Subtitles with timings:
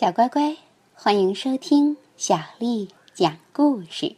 [0.00, 0.56] 小乖乖，
[0.94, 4.16] 欢迎收听小丽讲故事。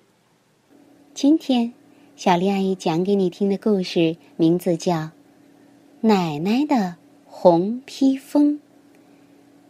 [1.12, 1.72] 今天，
[2.14, 4.94] 小丽阿姨讲给你听的故事名字叫
[6.00, 6.94] 《奶奶的
[7.26, 8.54] 红披风》，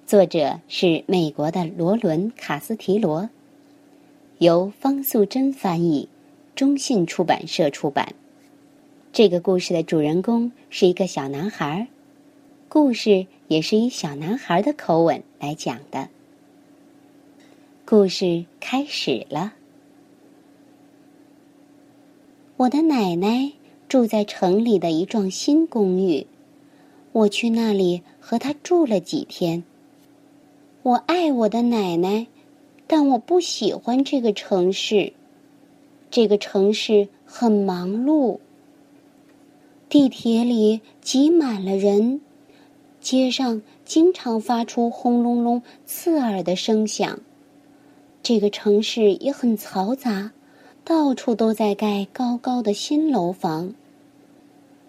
[0.06, 3.30] 作者是美国的罗伦·卡斯提罗，
[4.36, 6.10] 由方素珍翻译，
[6.54, 8.14] 中信出版社出版。
[9.14, 11.88] 这个故事的主人公是一个小男孩，
[12.68, 16.08] 故事也是以小男孩的口吻来讲的。
[17.84, 19.54] 故事开始了。
[22.56, 23.50] 我的奶奶
[23.88, 26.24] 住在城里的一幢新公寓，
[27.10, 29.64] 我去那里和她住了几天。
[30.84, 32.28] 我爱我的奶奶，
[32.86, 35.12] 但我不喜欢这个城市。
[36.08, 38.38] 这个城市很忙碌。
[39.88, 42.20] 地铁里挤满了人，
[43.02, 47.18] 街上经常发出轰隆隆、刺耳的声响。
[48.22, 50.30] 这个城市也很嘈杂，
[50.84, 53.74] 到处都在盖高高的新楼房。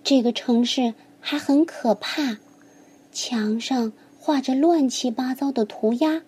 [0.03, 2.37] 这个城市还很可怕，
[3.11, 6.21] 墙上画着乱七八糟的涂鸦，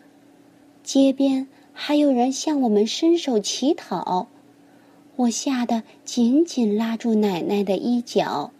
[0.83, 4.27] 街边还有人向我们伸手乞讨。
[5.17, 8.51] 我吓得紧紧拉住奶奶的衣角。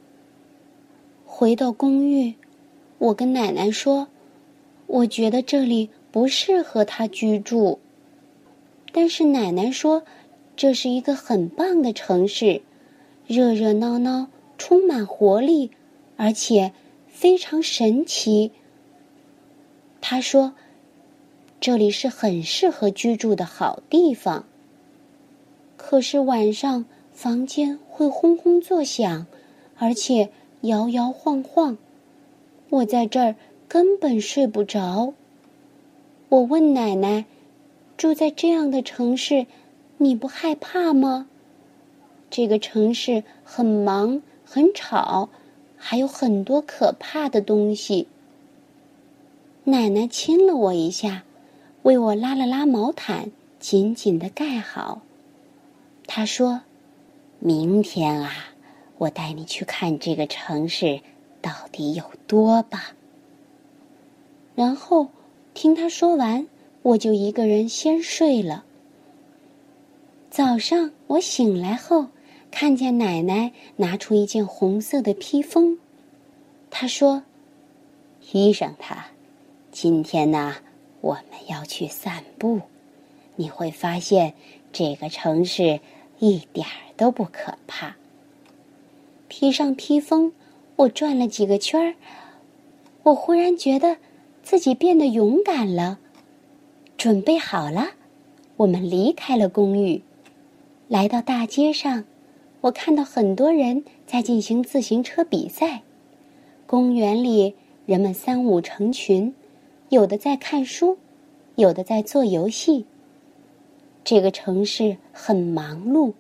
[1.26, 2.36] 回到公寓，
[2.98, 4.08] 我跟奶奶说
[4.88, 7.80] ：“我觉得这里不适合她居住。”
[8.92, 10.04] 但是奶奶说
[10.56, 12.62] ：“这是一个很棒的城市，
[13.28, 15.72] 热热闹闹，充满活力，
[16.16, 16.72] 而且
[17.08, 18.52] 非常神奇。”
[20.02, 20.54] 她说
[21.60, 24.46] ：“这里是很适合居住的好地方。”
[25.78, 29.28] 可是晚上房间会轰轰作响，
[29.78, 30.32] 而且。
[30.62, 31.78] 摇摇晃晃，
[32.76, 33.36] 我在这儿
[33.70, 35.14] 根本睡不着。
[36.28, 37.24] 我问奶奶
[37.96, 39.46] ：“住在这样的城市，
[39.98, 41.30] 你不害怕吗？”
[42.30, 45.30] 这个城市很忙很吵，
[45.78, 48.08] 还有很多可怕的东西。
[49.64, 51.24] 奶奶亲了我一下，
[51.84, 55.02] 为我拉了拉毛毯，紧紧的盖好。
[56.08, 56.62] 她说
[57.40, 58.50] ：“明天啊。”
[58.98, 61.02] 我带你去看这个城市
[61.46, 62.82] 到底有多棒。
[64.56, 65.10] 然后
[65.54, 66.48] 听他说完，
[66.82, 68.66] 我就一个人先睡了。
[70.32, 72.08] 早上我醒来后，
[72.50, 75.78] 看见奶奶拿出一件红色的披风，
[76.72, 77.22] 她说
[78.20, 79.06] ：“披上它，
[79.72, 80.56] 今天呢，
[81.02, 82.60] 我们要去散步。
[83.36, 84.34] 你会发现
[84.74, 85.80] 这个城市
[86.18, 87.96] 一点儿都不可怕。”
[89.30, 90.34] 披上披风，
[90.78, 91.96] 我转了几个圈儿。
[93.04, 93.98] 我忽然觉得
[94.42, 96.00] 自己变得勇敢了。
[96.98, 97.90] 准备好了，
[98.58, 100.02] 我们离开了公寓，
[100.88, 102.06] 来到大街上。
[102.62, 105.84] 我看到很多人在进行自行车比赛。
[106.66, 107.54] 公园里
[107.86, 109.36] 人们三五成群，
[109.90, 110.98] 有的在看书，
[111.56, 112.86] 有的在做游戏。
[114.04, 116.14] 这个城市很忙碌。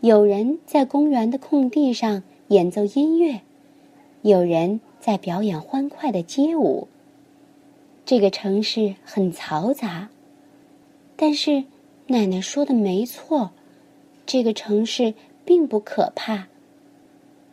[0.00, 3.42] 有人在公园的空地上演奏音乐，
[4.22, 6.88] 有人在表演欢快的街舞。
[8.04, 10.08] 这个城市很嘈杂，
[11.16, 11.64] 但是
[12.06, 13.50] 奶奶说的没错，
[14.24, 16.46] 这个城市并不可怕。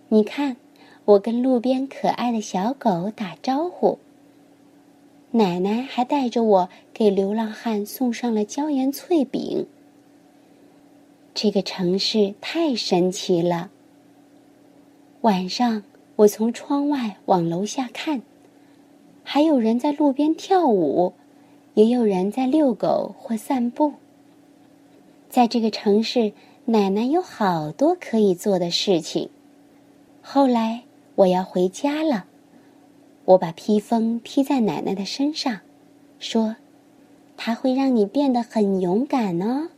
[0.10, 0.58] 你看，
[1.06, 3.98] 我跟路边可爱的小狗打招呼。
[5.32, 9.68] 奶奶还带着我给流浪汉送上了椒盐脆饼。
[11.34, 13.70] 这个城市太神奇了。
[15.22, 15.84] 晚上，
[16.20, 18.22] 我从窗外往楼下看，
[19.24, 21.14] 还有人在路边跳舞，
[21.76, 23.94] 也有人在遛狗或散步。
[25.30, 26.34] 在这个城市，
[26.66, 29.30] 奶奶有好多可以做的事情。
[30.22, 30.84] 后来
[31.16, 32.26] 我要回家了，
[33.24, 35.62] 我把披风披在奶奶的身上，
[36.20, 36.58] 说
[37.38, 39.70] ：“它会让你变得很勇敢哦。”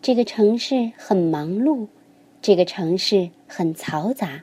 [0.00, 1.86] 这个城市很忙碌，
[2.40, 4.42] 这个城市很嘈杂，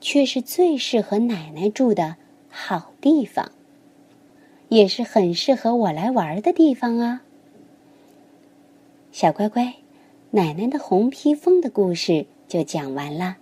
[0.00, 2.16] 却是最适合奶奶住的
[2.48, 3.50] 好地方，
[4.68, 7.22] 也是很适合我来玩的地方啊！
[9.12, 9.74] 小乖乖，
[10.30, 13.36] 奶奶的红披风的故事就讲完了。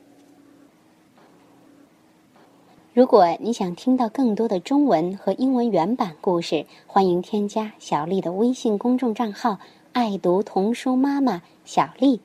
[2.95, 9.59] 如果你想听到更多的中文和英文原版故事，欢迎添加小丽的微信公众账号。
[9.93, 12.21] 爱读童书妈妈小丽。